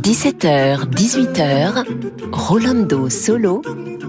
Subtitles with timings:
[0.00, 1.84] 17h, 18h,
[2.32, 3.60] Rolando Solo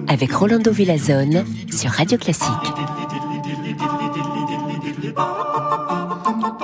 [0.07, 2.47] avec Rolando Villazone sur Radio Classique.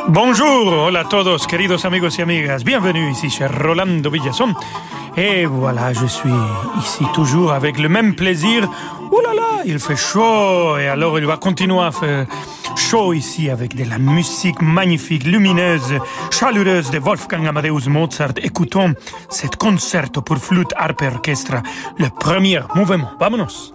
[0.08, 2.64] Bonjour, hola a todos, queridos amigos y amigas.
[2.64, 4.54] Bienvenue ici chez Rolando Villazone.
[5.18, 6.32] Et voilà, je suis
[6.80, 8.70] ici toujours avec le même plaisir.
[9.12, 12.28] Oh là là, il fait chaud et alors il va continuer à faire
[13.14, 15.96] ici avec de la musique magnifique, lumineuse,
[16.30, 18.34] chaleureuse de Wolfgang Amadeus Mozart.
[18.38, 18.94] Écoutons
[19.30, 21.56] cet concerto pour flûte, harpe et orchestre,
[21.98, 23.10] le premier mouvement.
[23.20, 23.74] Vamonos!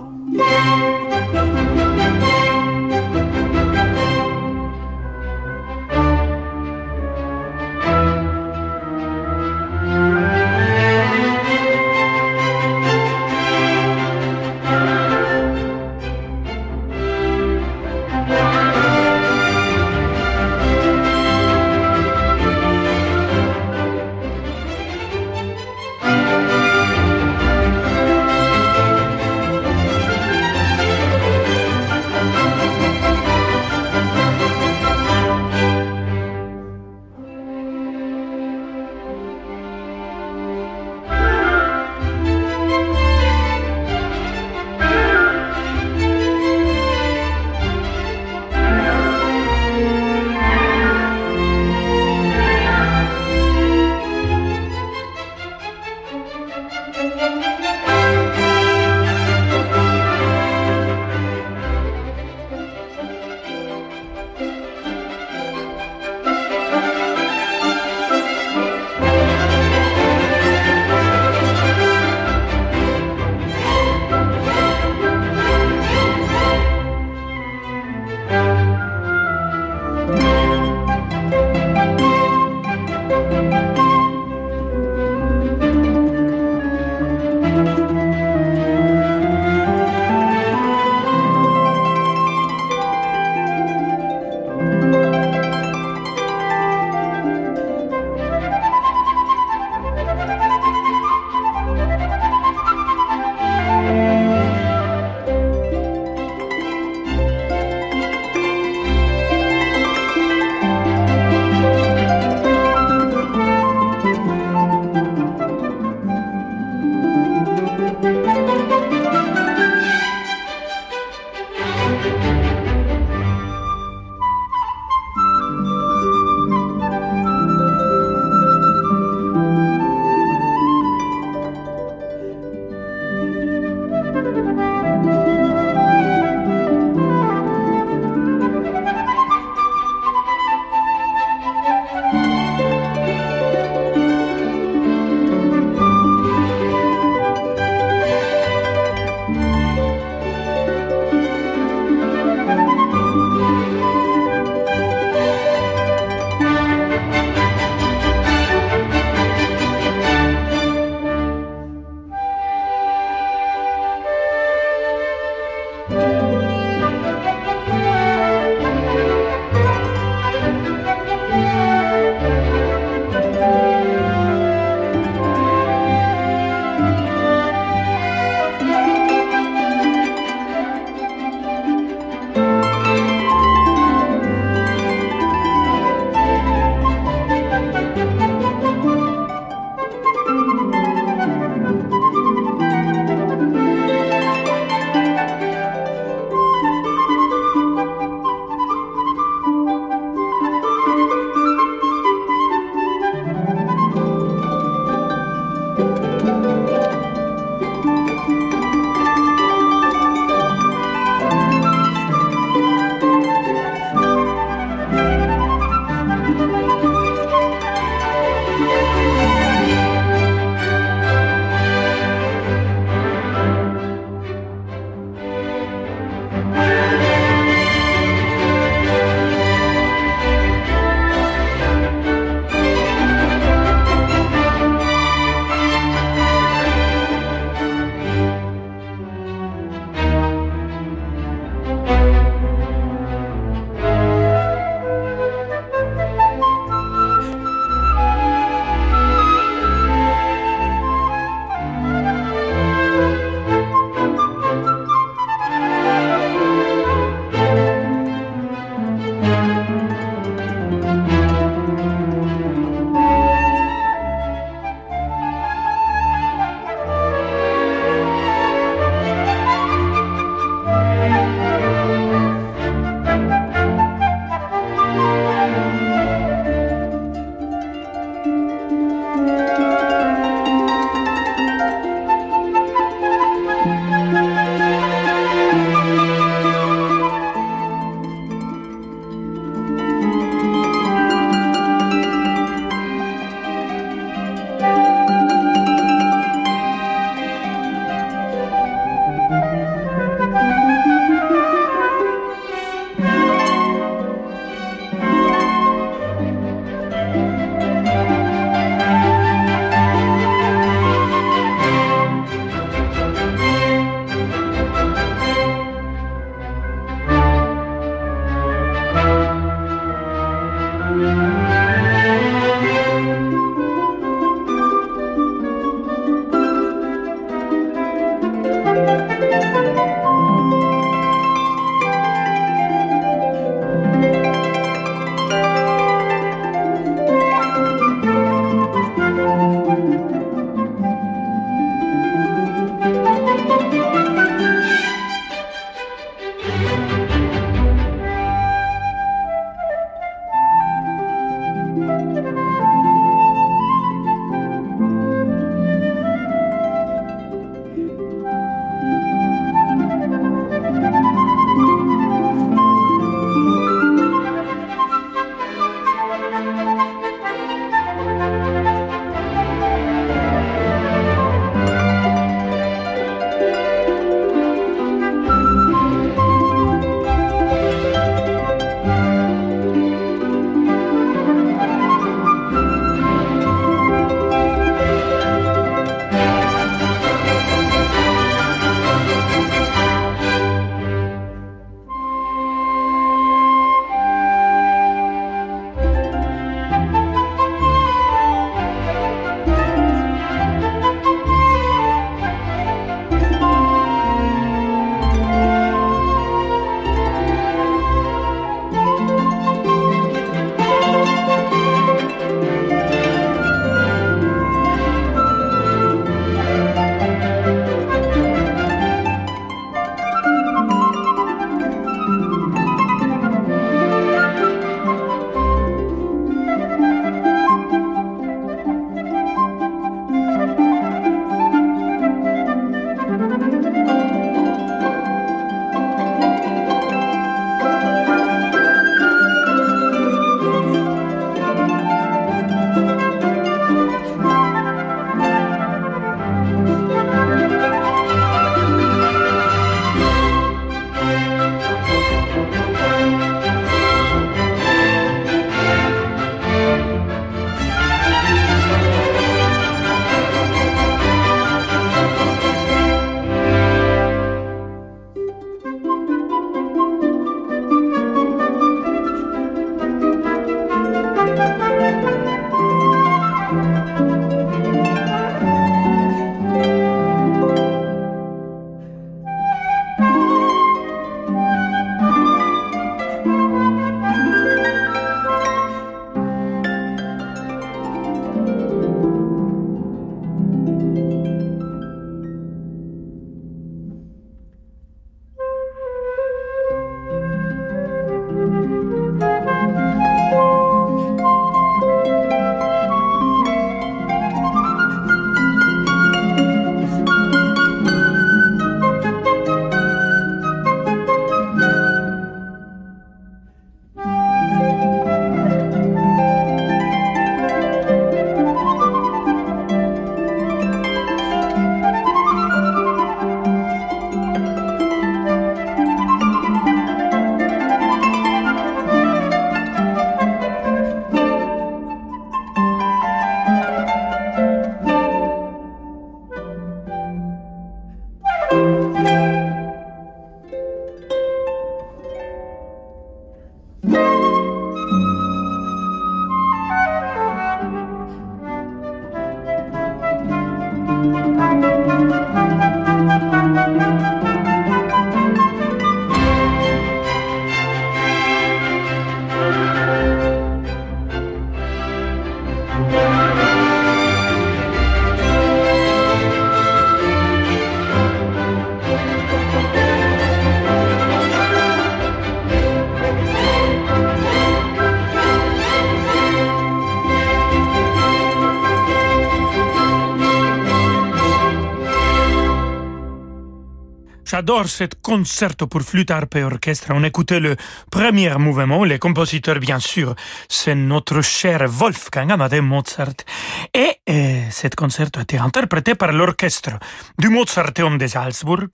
[584.48, 586.86] J'adore cette concerto pour flûte, harpe et orchestre.
[586.94, 587.54] On écoutait le
[587.90, 588.82] premier mouvement.
[588.82, 590.14] Les compositeurs, bien sûr,
[590.48, 593.26] c'est notre cher Wolfgang Amadeus Mozart.
[593.74, 596.78] Et, et cette concerto a été interprété par l'orchestre
[597.18, 598.70] du Mozarteum de Salzburg,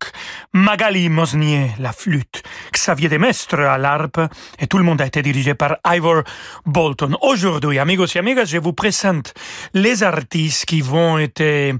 [0.52, 4.20] Magali Mosnier, la flûte, Xavier Demestre à l'harpe,
[4.60, 6.22] et tout le monde a été dirigé par Ivor
[6.66, 7.16] Bolton.
[7.20, 9.34] Aujourd'hui, amigos et amigas, je vous présente
[9.72, 11.74] les artistes qui vont être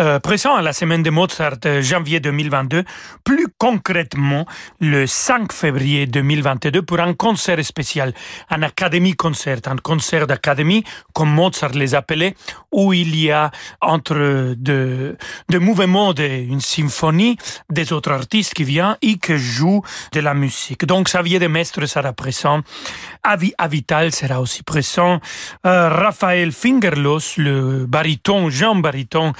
[0.00, 2.82] euh, présents à la semaine de Mozart euh, janvier 2022,
[3.22, 4.46] plus concrètement
[4.80, 8.12] le 5 février 2022 pour un concert spécial,
[8.50, 12.34] un académie concert, un concert d'académie comme Mozart les appelait,
[12.72, 13.50] où il y a
[13.80, 15.16] entre deux,
[15.48, 17.36] deux mouvements d'une symphonie
[17.70, 20.84] des autres artistes qui viennent et qui jouent de la musique.
[20.84, 22.60] Donc Xavier de Mestre sera présent,
[23.22, 25.20] Avi Avital sera aussi présent,
[25.64, 29.32] euh, Raphaël Fingerlos, le baryton, Jean Baryton,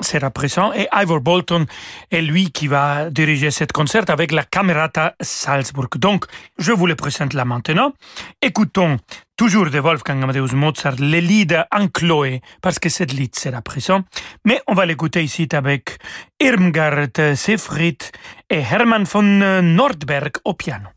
[0.00, 1.66] sera présent et Ivor Bolton
[2.10, 5.88] est lui qui va diriger cette concert avec la Camerata Salzburg.
[5.96, 6.26] Donc,
[6.58, 7.92] je vous le présente là maintenant.
[8.40, 8.98] Écoutons
[9.36, 14.02] toujours de Wolfgang Amadeus Mozart, le lead en Chloé, parce que cette lead sera présent.
[14.44, 15.98] Mais on va l'écouter ici avec
[16.40, 18.02] Irmgard Seyfried
[18.50, 20.88] et Hermann von Nordberg au piano.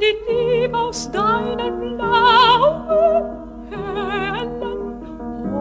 [0.00, 3.24] Die Liebe aus deinen blauen,
[3.70, 5.02] hellen,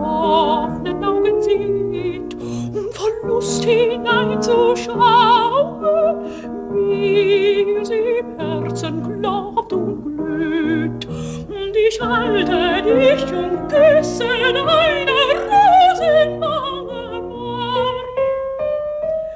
[0.03, 2.35] offenen Augen sieht,
[2.75, 6.25] um von Lust hineinzuschauen,
[6.71, 11.07] wie sie im Herzen glaubt und glüht.
[11.07, 15.15] Und ich halte dich und küsse deine
[15.49, 18.09] Rosenwange warm.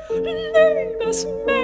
[0.09, 1.58] Liebes Mädchen,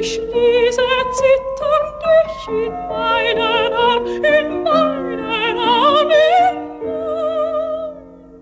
[0.00, 6.48] ich schließe zitternd dich in meinen Arm, in meinen Arm, in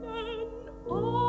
[0.05, 0.47] meinen
[0.87, 1.29] Arm.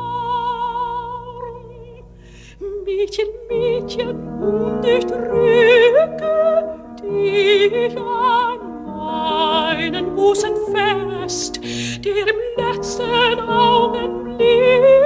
[2.84, 6.64] Mädchen, Mädchen, und ich drücke
[7.02, 11.60] dich an meinen Busen fest,
[12.04, 14.99] der im letzten Augenblicke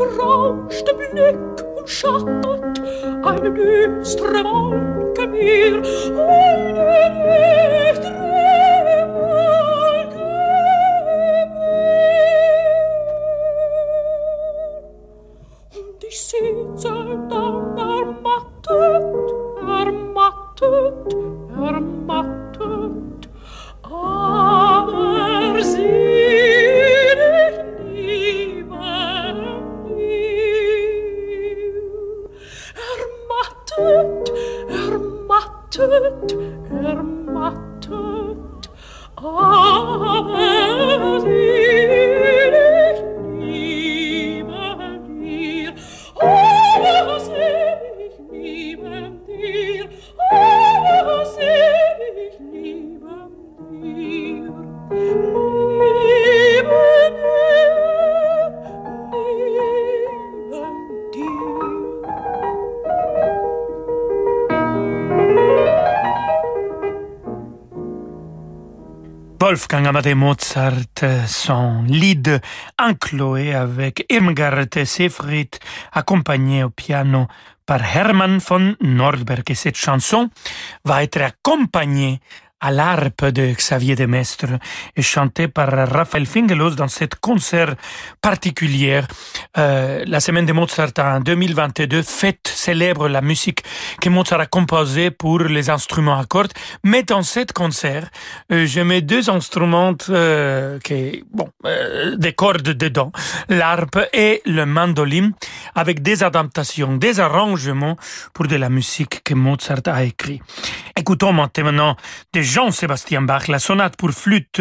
[0.00, 1.36] den berauschten Blick
[1.76, 2.26] und schaut
[3.22, 7.59] eine düstere Wolke mir, eine düstere
[69.72, 72.40] Wolfgang Mozart, euh, son lead
[72.76, 75.56] en Chloé avec Irmgard Seyfried,
[75.92, 77.28] accompagné au piano
[77.66, 79.48] par Hermann von Nordberg.
[79.48, 80.28] Et cette chanson
[80.84, 82.20] va être accompagnée
[82.60, 84.58] à l'harpe de Xavier de Mestre
[84.96, 87.74] et chantée par Raphaël Fingelos dans cette concert
[88.20, 89.06] particulière.
[89.58, 93.62] Euh, la semaine de Mozart en 2022 fête, célèbre la musique
[94.00, 96.52] que Mozart a composée pour les instruments à cordes.
[96.84, 98.10] Mais dans cette concert,
[98.52, 103.12] euh, je mets deux instruments euh, qui, bon, euh, des cordes dedans,
[103.48, 105.32] l'harpe et le mandoline,
[105.74, 107.96] avec des adaptations, des arrangements
[108.34, 110.40] pour de la musique que Mozart a écrit.
[110.96, 111.96] Écoutons maintenant
[112.50, 114.60] Jean-Sébastien Bach, la sonate pour flûte,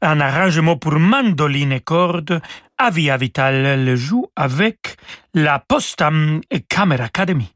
[0.00, 2.40] un arrangement pour mandoline et cordes.
[2.78, 4.96] Avia Vital le joue avec
[5.34, 7.55] la Postam Camera Academy.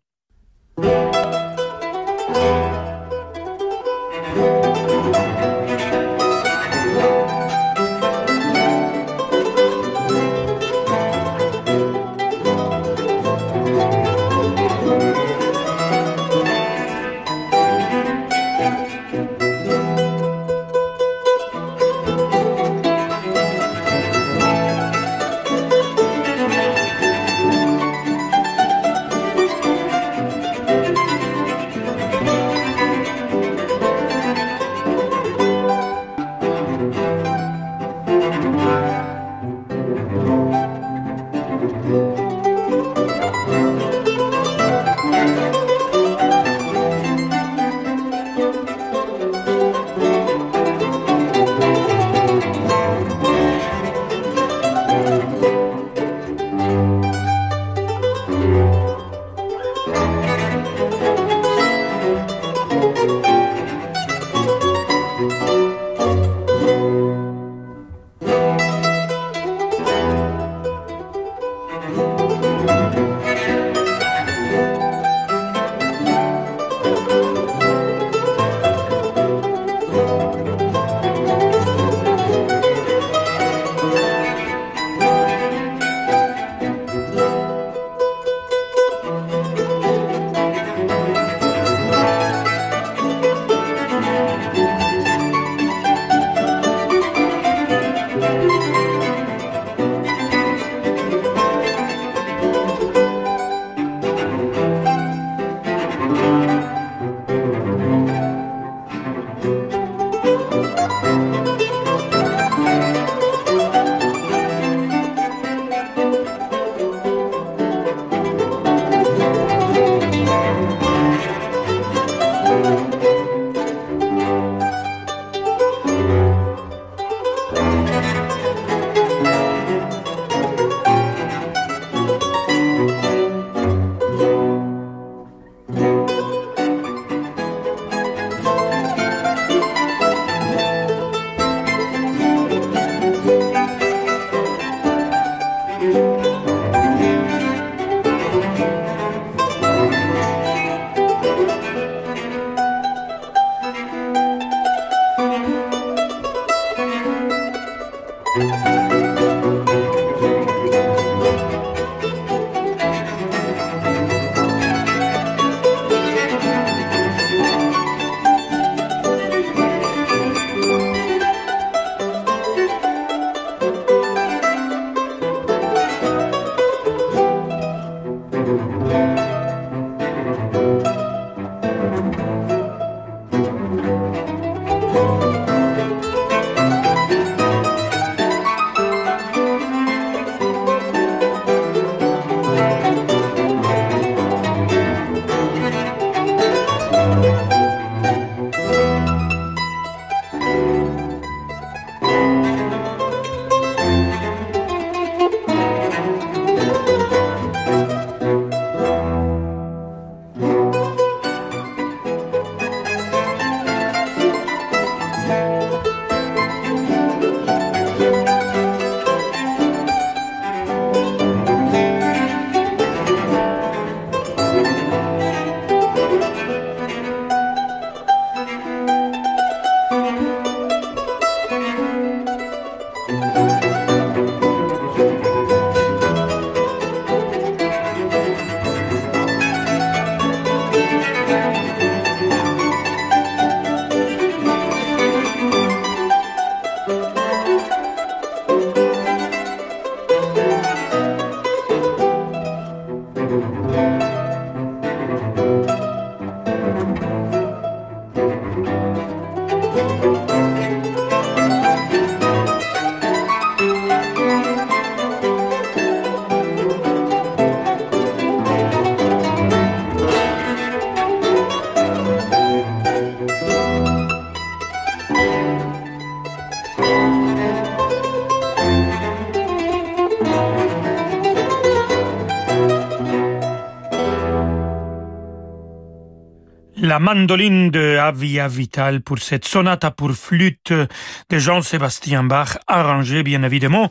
[286.91, 293.45] La mandoline de Avia Vital pour cette sonate pour flûte de Jean-Sébastien Bach, arrangée bien
[293.45, 293.89] évidemment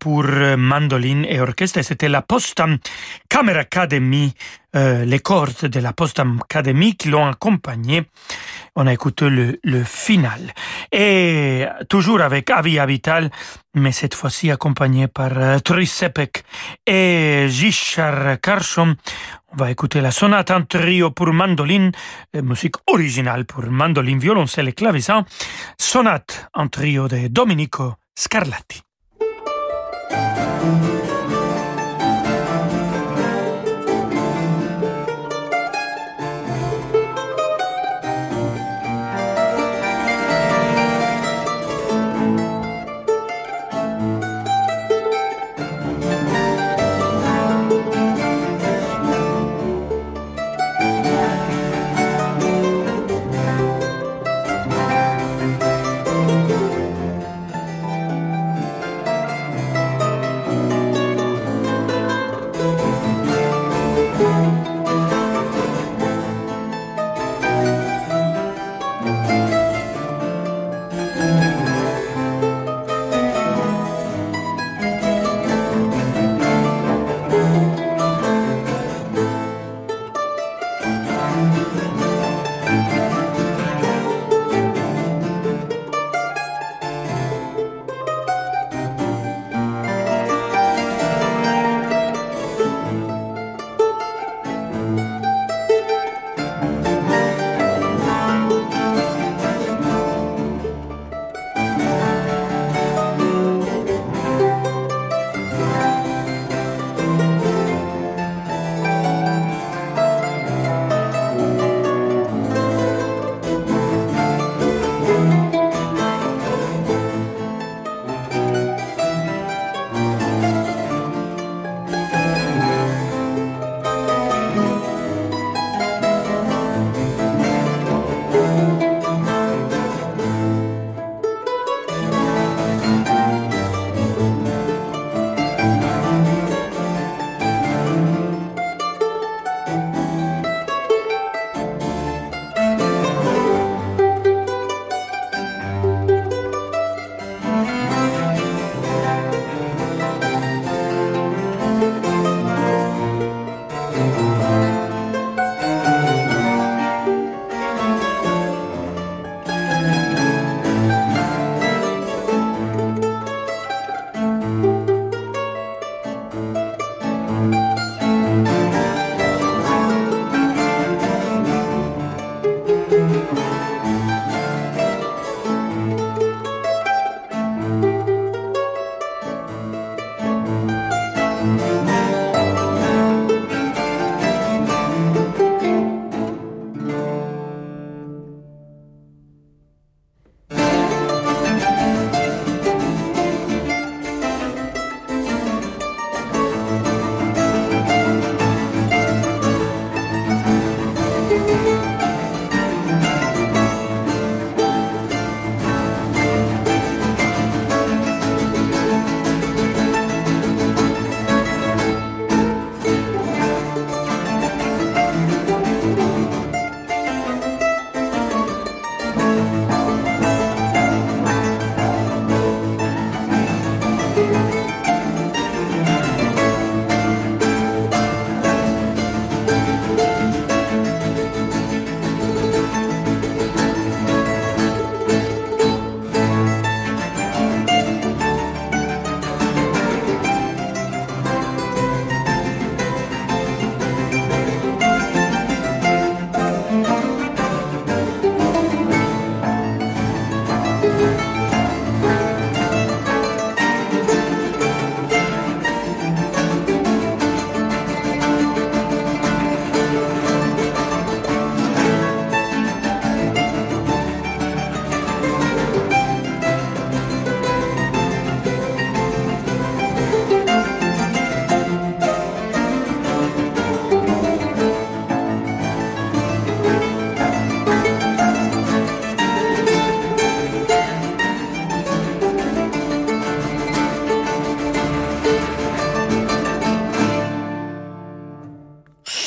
[0.00, 1.80] pour mandoline et orchestre.
[1.82, 2.78] C'était la Postam
[3.28, 4.34] Camera Academy,
[4.74, 8.02] euh, les cordes de la Postam Academy qui l'ont accompagné.
[8.76, 10.52] On a écouté le, le final.
[10.92, 13.30] Et toujours avec Avia Vital,
[13.74, 15.58] mais cette fois-ci accompagné par euh,
[16.86, 18.96] et Gishar Karshon.
[19.52, 21.90] On va écouter la sonate en trio pour mandoline,
[22.36, 25.24] euh, musique originale pour mandoline, violoncelle et clavecin,
[25.78, 28.89] sonate en trio de Domenico Scarlatti.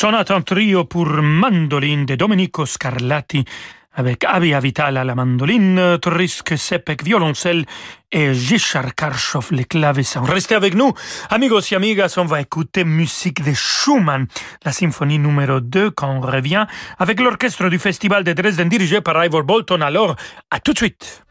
[0.03, 3.45] Sonate en trio pour mandoline de Domenico Scarlatti
[3.93, 7.63] avec Abia Vital à la mandoline, Trisk Sepek violoncelle
[8.11, 10.23] et Richard Karchoff les clavecins.
[10.25, 10.91] Restez avec nous,
[11.29, 14.27] amigos et amigas, on va écouter musique de Schumann,
[14.65, 16.65] la symphonie numéro 2 quand on revient
[16.99, 19.79] avec l'orchestre du Festival de Dresden dirigé par Ivor Bolton.
[19.79, 20.17] Alors,
[20.51, 21.23] à tout de suite.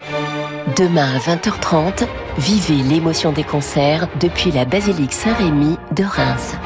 [0.79, 2.07] Demain à 20h30,
[2.39, 6.57] vivez l'émotion des concerts depuis la basilique Saint-Rémy de Reims.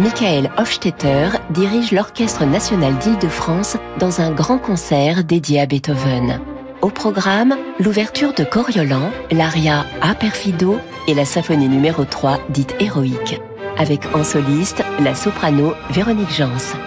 [0.00, 6.40] Michael Hofstetter dirige l'Orchestre national d'Île-de-France dans un grand concert dédié à Beethoven.
[6.80, 13.42] Au programme, l'ouverture de Coriolan, l'aria A Perfido et la symphonie numéro 3 dite héroïque,
[13.76, 16.78] avec en soliste la soprano Véronique Jans.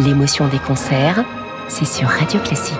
[0.00, 1.26] L'émotion des concerts,
[1.68, 2.78] c'est sur Radio Classique.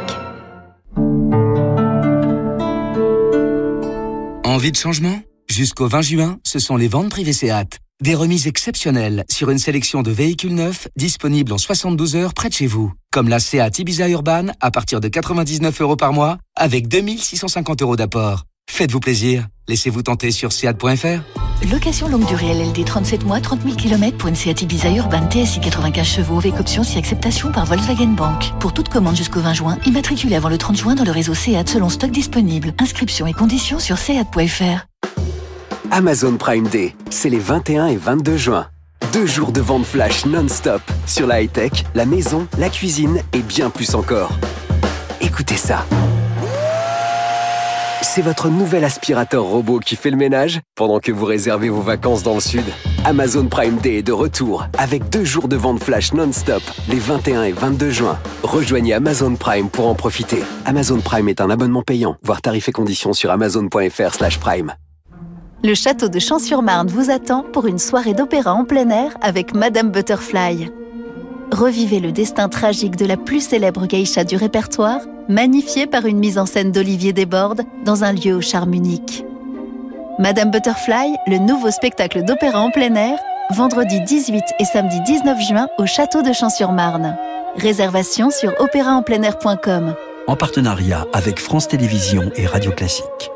[4.45, 5.21] Envie de changement?
[5.47, 7.82] Jusqu'au 20 juin, ce sont les ventes privées SEAT.
[8.03, 12.55] Des remises exceptionnelles sur une sélection de véhicules neufs disponibles en 72 heures près de
[12.55, 12.93] chez vous.
[13.13, 17.95] Comme la Seat Ibiza Urban à partir de 99 euros par mois avec 2650 euros
[17.95, 18.43] d'apport.
[18.69, 19.47] Faites-vous plaisir.
[19.69, 21.71] Laissez-vous tenter sur seat.fr.
[21.71, 25.61] Location longue durée LLD 37 mois, 30 000 km pour une Seat Ibiza Urban TSI
[25.61, 28.51] 95 chevaux avec option si acceptation par Volkswagen Bank.
[28.59, 31.69] Pour toute commande jusqu'au 20 juin, immatriculée avant le 30 juin dans le réseau Seat
[31.69, 32.75] selon stock disponible.
[32.81, 34.89] Inscription et conditions sur seat.fr.
[35.95, 38.67] Amazon Prime Day, c'est les 21 et 22 juin.
[39.13, 43.69] Deux jours de vente flash non-stop sur la high-tech, la maison, la cuisine et bien
[43.69, 44.31] plus encore.
[45.21, 45.85] Écoutez ça.
[48.01, 52.23] C'est votre nouvel aspirateur robot qui fait le ménage pendant que vous réservez vos vacances
[52.23, 52.65] dans le sud.
[53.05, 57.43] Amazon Prime Day est de retour avec deux jours de vente flash non-stop les 21
[57.43, 58.19] et 22 juin.
[58.43, 60.43] Rejoignez Amazon Prime pour en profiter.
[60.65, 62.17] Amazon Prime est un abonnement payant.
[62.23, 64.73] Voir tarifs et conditions sur amazon.fr/prime.
[65.65, 69.91] Le château de Champs-sur-Marne vous attend pour une soirée d'opéra en plein air avec Madame
[69.91, 70.73] Butterfly.
[71.53, 74.99] Revivez le destin tragique de la plus célèbre geisha du répertoire,
[75.29, 79.25] magnifié par une mise en scène d'Olivier Desbordes dans un lieu au charme unique.
[80.19, 83.17] Madame Butterfly, le nouveau spectacle d'opéra en plein air,
[83.51, 87.17] vendredi 18 et samedi 19 juin au château de Champs-sur-Marne.
[87.55, 89.95] Réservation sur opéraenpleinair.com.
[90.27, 93.31] En partenariat avec France Télévisions et Radio Classique.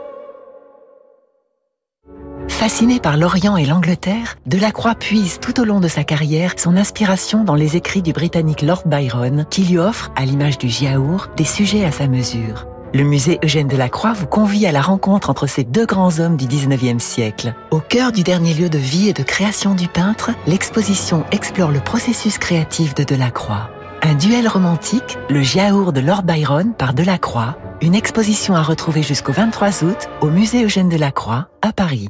[2.66, 7.44] Fasciné par l'Orient et l'Angleterre, Delacroix puise tout au long de sa carrière son inspiration
[7.44, 11.44] dans les écrits du Britannique Lord Byron, qui lui offre, à l'image du Giaour, des
[11.44, 12.66] sujets à sa mesure.
[12.92, 16.46] Le musée Eugène Delacroix vous convie à la rencontre entre ces deux grands hommes du
[16.46, 17.55] 19e siècle.
[17.70, 21.79] Au cœur du dernier lieu de vie et de création du peintre, l'exposition explore le
[21.79, 23.70] processus créatif de Delacroix.
[24.02, 29.31] Un duel romantique, le Giaour de Lord Byron par Delacroix, une exposition à retrouver jusqu'au
[29.31, 32.09] 23 août au musée Eugène Delacroix à Paris.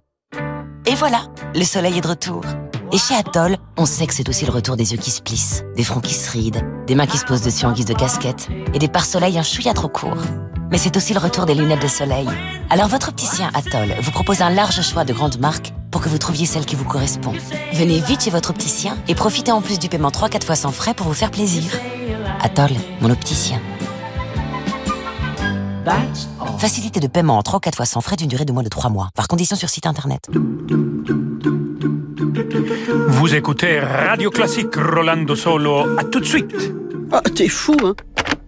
[0.88, 1.22] Et voilà,
[1.54, 2.42] le soleil est de retour.
[2.92, 5.64] Et chez Atoll, on sait que c'est aussi le retour des yeux qui se plissent,
[5.76, 8.48] des fronts qui se rident, des mains qui se posent dessus en guise de casquette,
[8.72, 10.22] et des pare-soleil un chouïa trop court.
[10.70, 12.28] Mais c'est aussi le retour des lunettes de soleil.
[12.70, 16.18] Alors votre opticien Atoll vous propose un large choix de grandes marques pour que vous
[16.18, 17.32] trouviez celle qui vous correspond.
[17.72, 20.94] Venez vite chez votre opticien et profitez en plus du paiement 3-4 fois sans frais
[20.94, 21.64] pour vous faire plaisir.
[22.42, 22.70] Atoll,
[23.00, 23.60] mon opticien.
[26.58, 28.68] Facilité de paiement en 3 ou 4 fois sans frais d'une durée de moins de
[28.68, 29.10] 3 mois.
[29.14, 30.28] Par condition sur site internet.
[33.08, 35.98] Vous écoutez Radio Classique Rolando Solo.
[35.98, 36.72] À tout de suite.
[37.12, 37.94] Ah, t'es fou, hein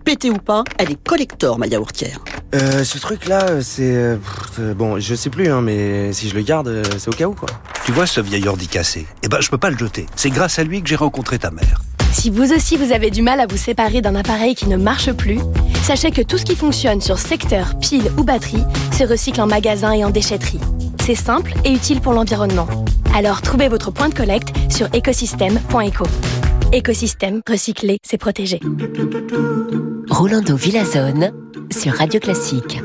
[0.05, 2.19] Pété ou pas, elle est collector, ma yaourtière.
[2.55, 3.95] Euh, ce truc-là, c'est...
[3.95, 7.13] euh, pff, bon, je sais plus, hein, mais si je le garde, euh, c'est au
[7.13, 7.49] cas où, quoi.
[7.85, 9.07] Tu vois ce vieil ordi cassé?
[9.23, 10.07] Eh ben, je peux pas le jeter.
[10.17, 11.83] C'est grâce à lui que j'ai rencontré ta mère.
[12.13, 15.13] Si vous aussi vous avez du mal à vous séparer d'un appareil qui ne marche
[15.13, 15.39] plus,
[15.83, 18.65] sachez que tout ce qui fonctionne sur secteur, pile ou batterie
[18.97, 20.61] se recycle en magasin et en déchetterie.
[21.05, 22.67] C'est simple et utile pour l'environnement.
[23.15, 26.05] Alors trouvez votre point de collecte sur écosystème.eco.
[26.73, 28.61] Écosystème, recycler, c'est protéger.
[30.11, 31.33] Rolando Villazone
[31.71, 32.81] sur Radio Classique.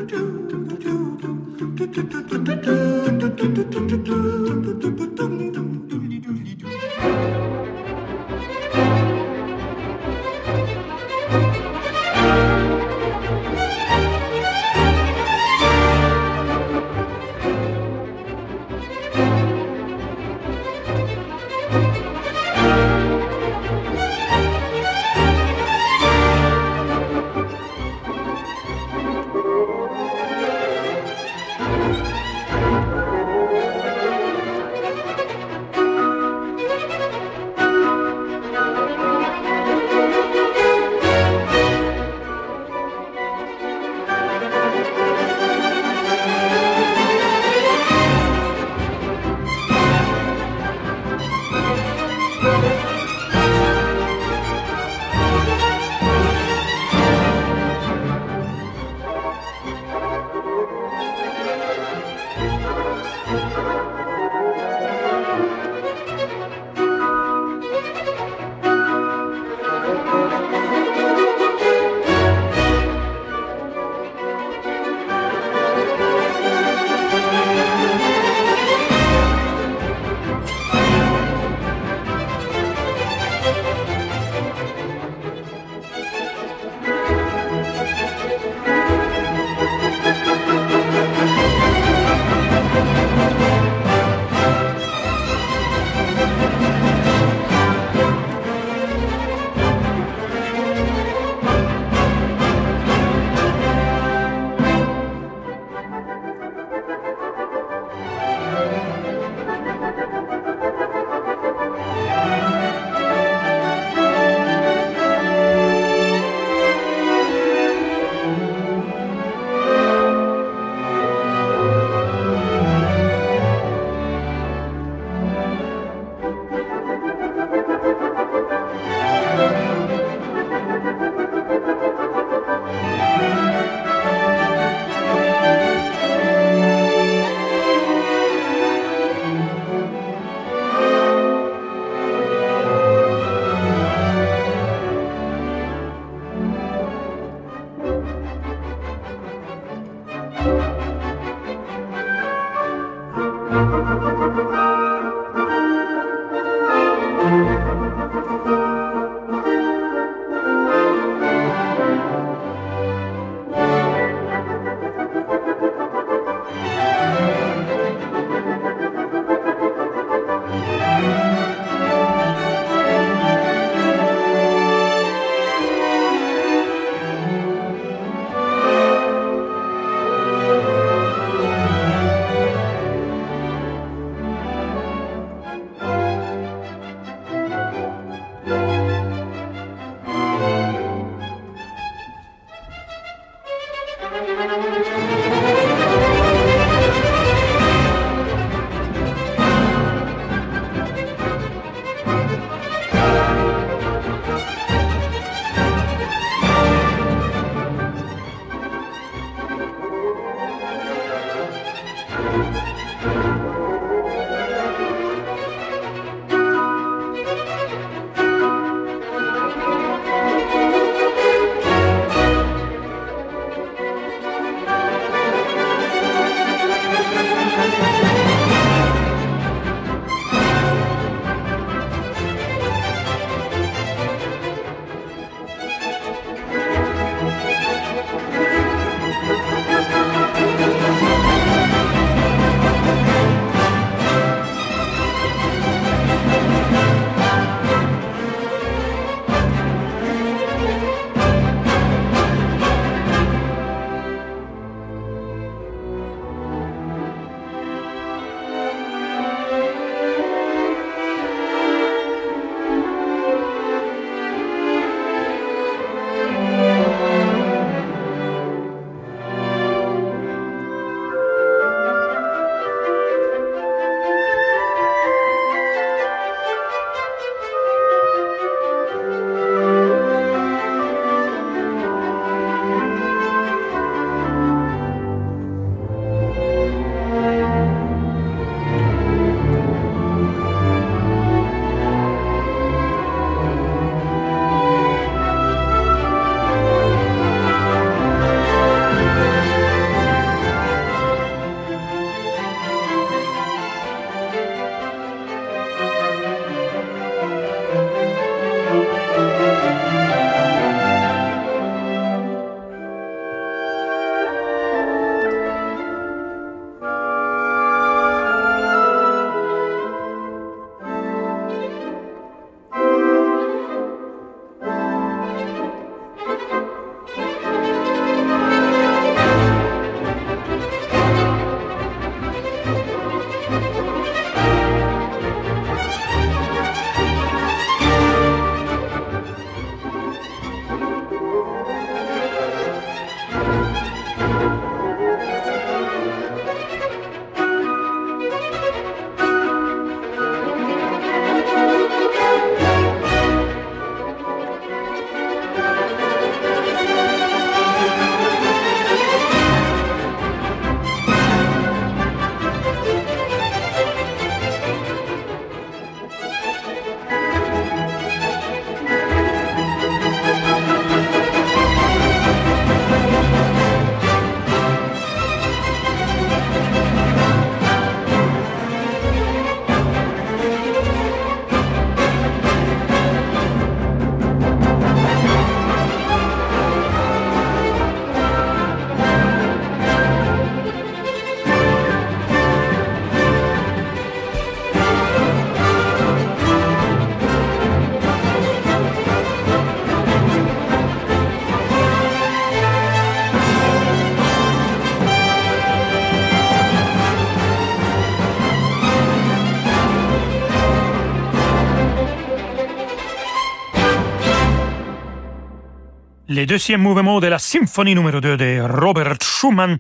[416.33, 419.77] Le deuxième mouvement de la symphonie numéro 2 de Robert Schumann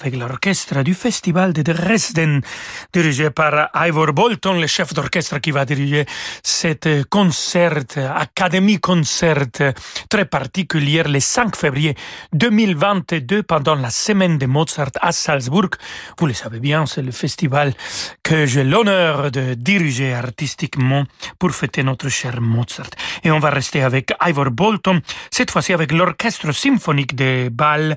[0.00, 2.40] avec l'orchestre du Festival de Dresden,
[2.92, 6.06] dirigé par Ivor Bolton, le chef d'orchestre qui va diriger
[6.42, 9.74] cette concert, Académie Concert,
[10.08, 11.94] très particulière, le 5 février
[12.32, 15.70] 2022, pendant la semaine de Mozart à Salzbourg.
[16.18, 17.74] Vous le savez bien, c'est le festival
[18.22, 21.04] que j'ai l'honneur de diriger artistiquement
[21.38, 22.90] pour fêter notre cher Mozart.
[23.22, 27.96] Et on va rester avec Ivor Bolton, cette fois-ci avec l'orchestre symphonique de Bâle,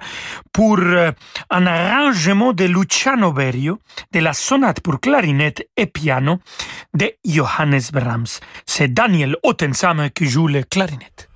[0.52, 3.80] pour un arrangement de Luciano Berio
[4.12, 6.40] de la sonate pour clarinette et piano
[6.94, 8.40] de Johannes Brahms.
[8.66, 11.30] C'est Daniel Ottensam qui joue le clarinette.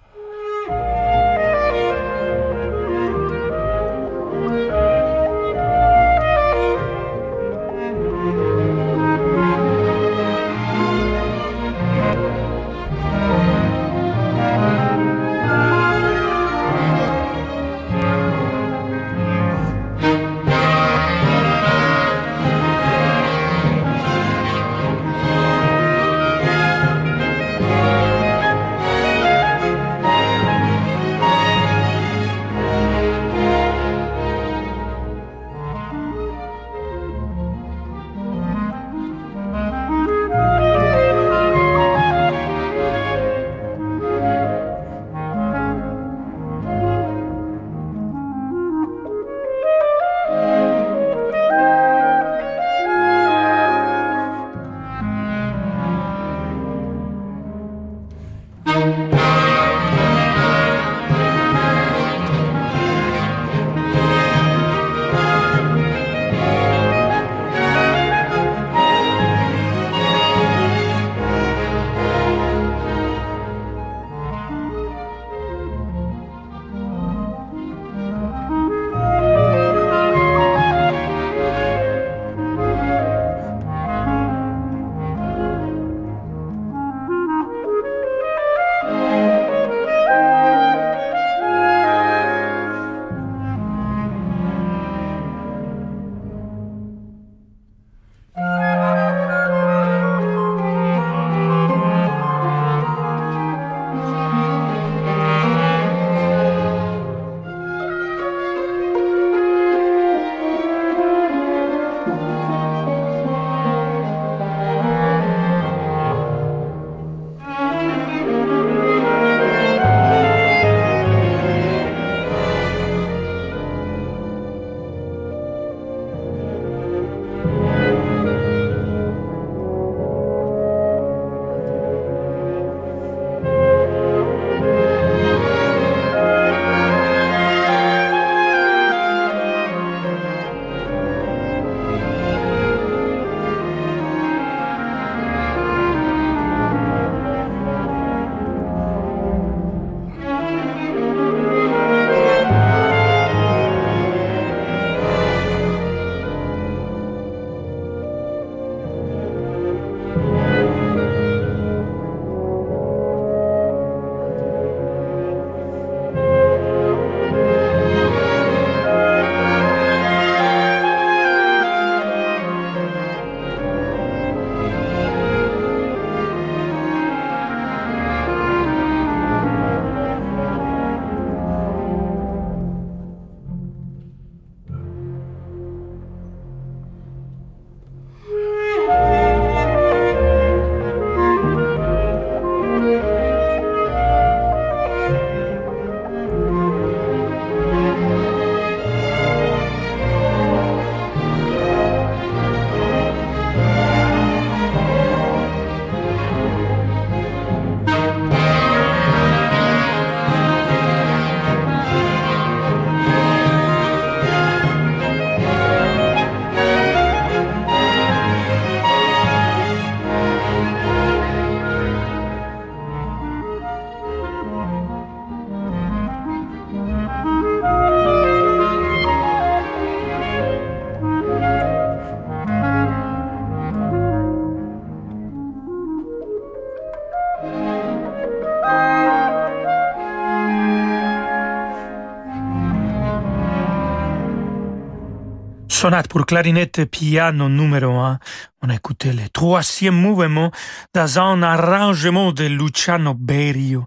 [245.87, 248.19] Sonate pour clarinette et piano numéro 1.
[248.61, 250.51] On a écouté le troisième mouvement
[250.93, 253.85] dans un arrangement de Luciano Berio.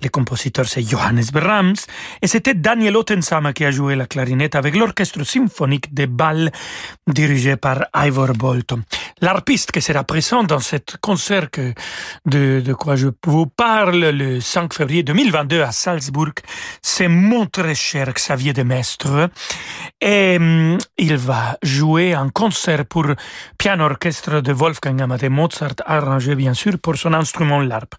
[0.00, 1.74] Le compositeur c'est Johannes Brahms
[2.22, 6.52] et c'était Daniel Ottensama qui a joué la clarinette avec l'orchestre symphonique de Bâle
[7.08, 8.82] dirigé par Ivor Bolton.
[9.20, 11.74] L'arpiste qui sera présent dans cet concert que,
[12.26, 16.34] de, de quoi je vous parle le 5 février 2022 à Salzbourg,
[16.80, 19.30] c'est mon très cher Xavier Demestre
[20.00, 23.06] et hum, il va jouer un concert pour
[23.58, 27.96] piano orchestre de Wolfgang Amadeus Mozart arrangé bien sûr pour son instrument l'harpe.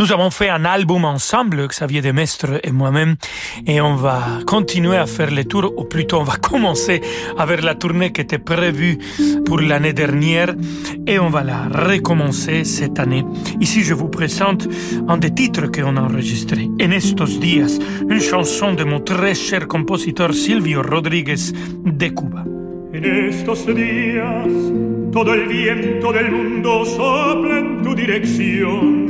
[0.00, 3.16] Nous avons fait un album ensemble ensemble, Xavier Demestre et moi-même,
[3.66, 7.02] et on va continuer à faire les tours, ou plutôt on va commencer
[7.36, 8.98] avec la tournée qui était prévue
[9.44, 10.54] pour l'année dernière,
[11.06, 13.24] et on va la recommencer cette année.
[13.60, 14.66] Ici, je vous présente
[15.08, 17.78] un des titres qu'on a enregistré, En estos días,
[18.08, 21.52] une chanson de mon très cher compositeur Silvio Rodríguez
[21.84, 22.44] de Cuba.
[22.94, 24.46] En estos días,
[25.12, 29.05] todo el viento del mundo sopla en tu dirección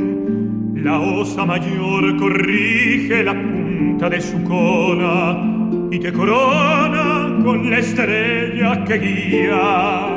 [0.83, 5.43] La osa mayor corrige la punta de su cola
[5.91, 10.07] y te corona con la estrella que guía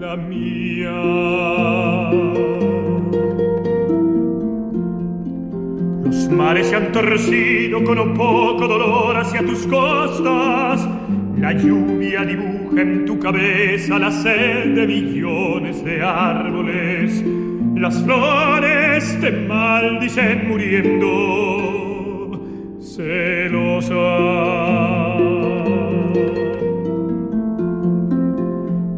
[0.00, 0.90] la mía.
[6.04, 10.88] Los mares se han torcido con un poco dolor hacia tus costas.
[11.38, 17.22] La lluvia dibuja en tu cabeza la sed de millones de árboles
[17.76, 21.06] las flores te maldicen muriendo
[22.80, 23.94] celosa.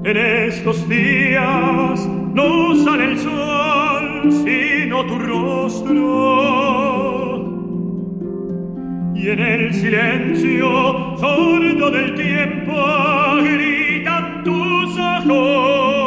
[0.05, 6.09] En estos días no sale el sol sino tu rostro
[9.15, 12.73] y en el silencio sordo del tiempo
[13.43, 15.98] gritan tus ojos.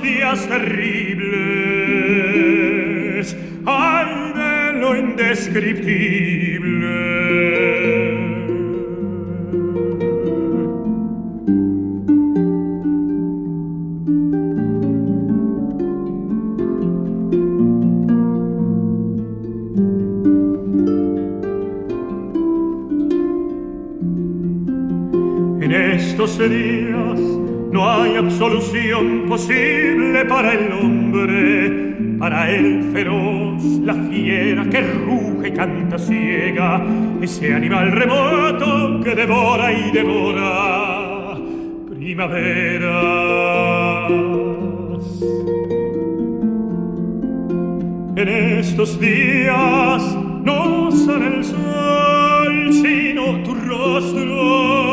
[0.00, 1.36] estos días terribles,
[3.66, 7.20] ay de lo indescriptible.
[25.62, 26.79] En estos días no
[28.50, 35.98] hay absolución posible para el hombre, para el feroz, la fiera que ruge y canta
[35.98, 36.84] ciega,
[37.20, 41.36] ese animal remoto que devora y devora
[41.88, 42.90] primaveras.
[48.16, 54.90] En estos días no sale el sol, sino tu rostro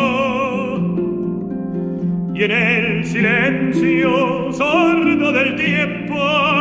[2.37, 6.15] y en el silencio sordo del tiempo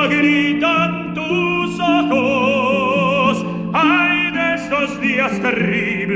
[0.09, 3.45] gritan tus ojos.
[3.73, 6.07] Ay de estos días terribles,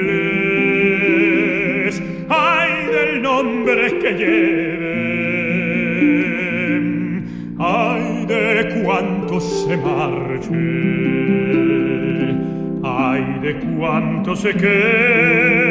[2.28, 4.86] ay del nombre que lleven,
[7.58, 10.50] ay de cuántos se marchen,
[12.84, 15.69] ay de cuántos se queden.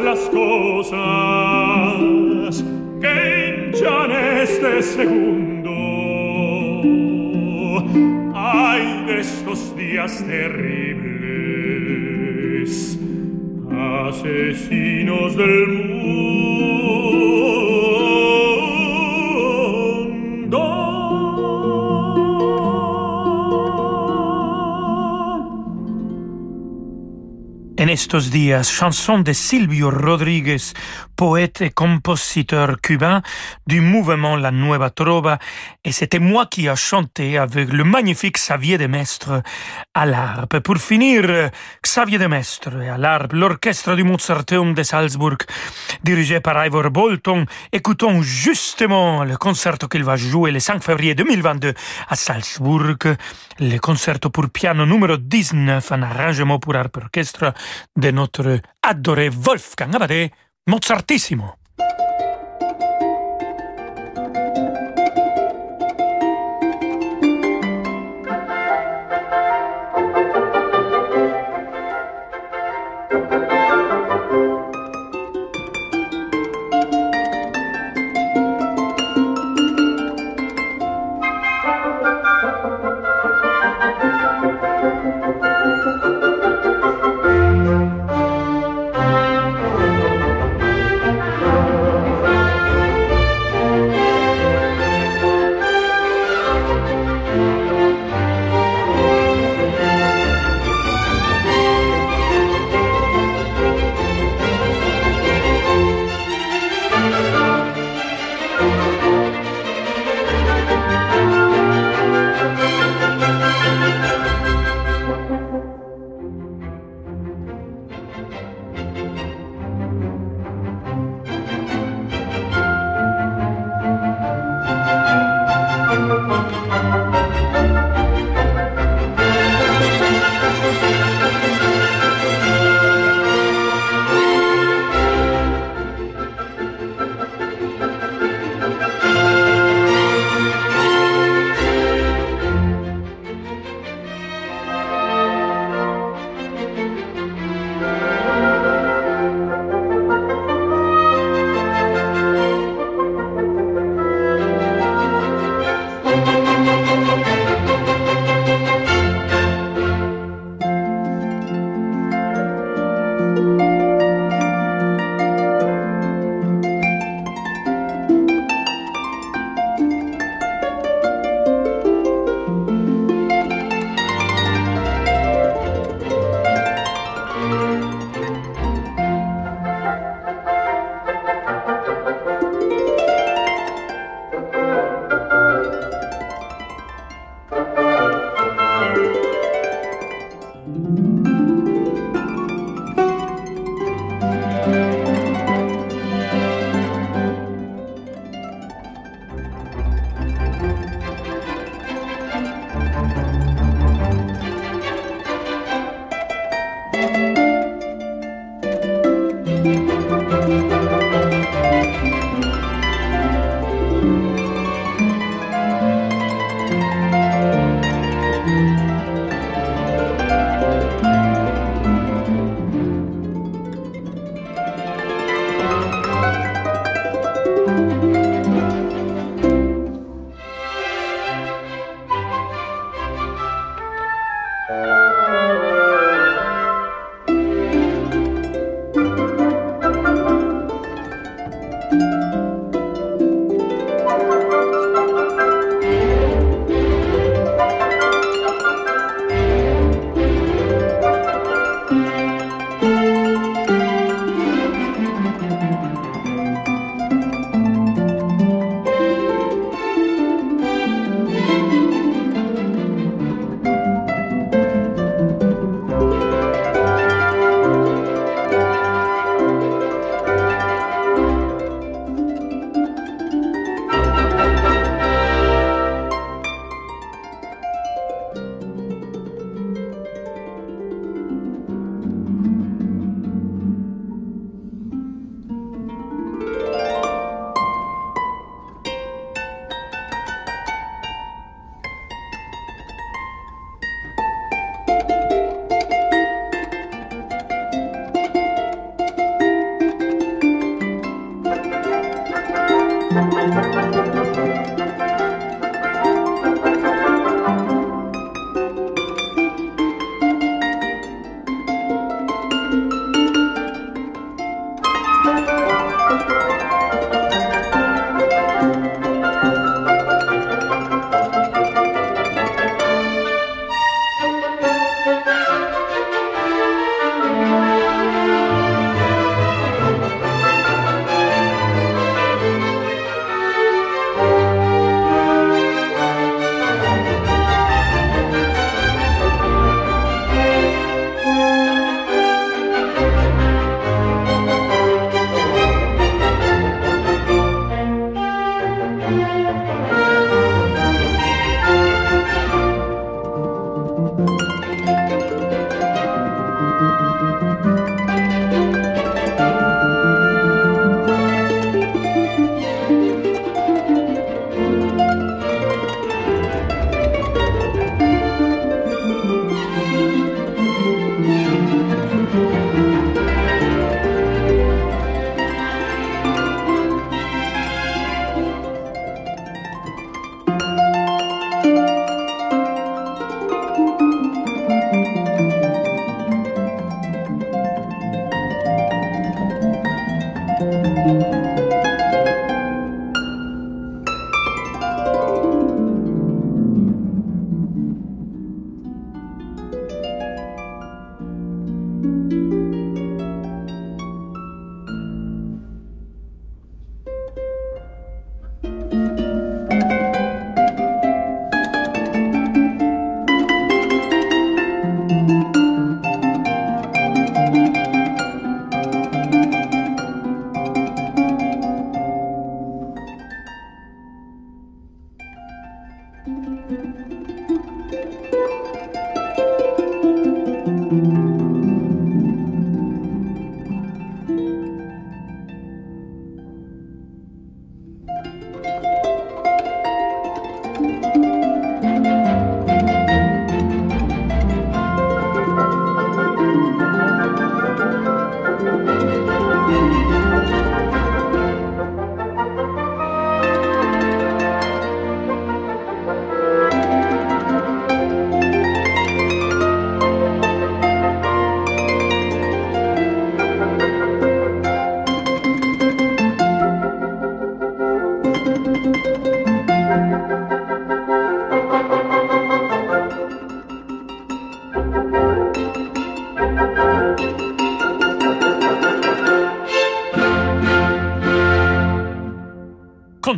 [0.00, 0.96] Las cosas
[3.00, 4.10] que hinchan
[4.42, 5.70] este segundo.
[8.34, 11.08] Hay de estos días terribles,
[13.70, 16.43] asesinos del mundo.
[28.04, 30.74] Estos días, chanson de Silvio Rodríguez,
[31.24, 33.22] poète et compositeur cubain
[33.66, 35.38] du mouvement La Nueva Trova,
[35.82, 39.42] et c'était moi qui a chanté avec le magnifique Xavier de Mestre
[39.94, 40.58] à l'harpe.
[40.58, 41.48] Pour finir,
[41.82, 45.38] Xavier de Mestre à l'harpe, l'orchestre du Mozarteum de Salzburg,
[46.02, 47.46] dirigé par Ivor Bolton.
[47.72, 51.72] Écoutons justement le concerto qu'il va jouer le 5 février 2022
[52.06, 53.16] à Salzburg,
[53.60, 57.54] le concerto pour piano numéro 19, un arrangement pour harpe orchestre
[57.96, 60.28] de notre adoré Wolfgang Amadeus
[60.66, 61.58] Mozartissimo.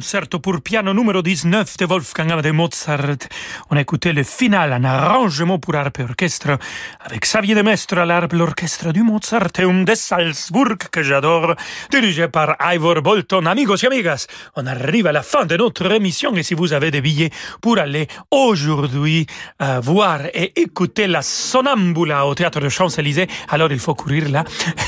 [0.06, 3.26] Concerto pour piano numéro 19 de Wolfgang Amadeus Mozart.
[3.70, 6.58] On a écouté le final, un arrangement pour harpe et orchestre
[7.00, 11.56] avec Xavier de Mestre à l'harpe, l'orchestre du Mozarteum de Salzburg que j'adore,
[11.90, 13.46] dirigé par Ivor Bolton.
[13.46, 16.92] Amigos et amigas, on arrive à la fin de notre émission et si vous avez
[16.92, 17.30] des billets
[17.60, 19.26] pour aller aujourd'hui
[19.60, 24.44] euh, voir et écouter la Sonambula au théâtre de Champs-Élysées, alors il faut courir là.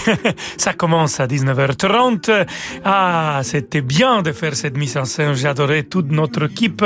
[0.56, 2.46] Ça commence à 19h30.
[2.84, 5.34] Ah, c'était bien de faire cette mise en scène.
[5.34, 6.84] J'adorais toute notre équipe.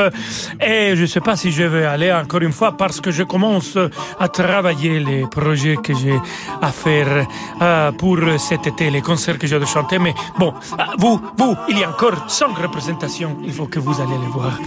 [0.61, 3.23] Et je ne sais pas si je vais aller encore une fois parce que je
[3.25, 3.77] commence
[4.19, 6.19] à travailler les projets que j'ai
[6.61, 7.27] à faire
[7.61, 9.99] euh, pour cet été, les concerts que j'ai de chanter.
[9.99, 13.37] Mais bon, euh, vous, vous, il y a encore cinq représentations.
[13.45, 14.59] Il faut que vous allez les voir.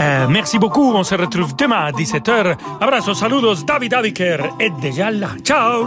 [0.00, 0.92] Euh, merci beaucoup.
[0.92, 2.56] On se retrouve demain à 17h.
[2.80, 3.62] Abrazos, saludos.
[3.64, 5.28] David Aviker est déjà là.
[5.42, 5.86] Ciao.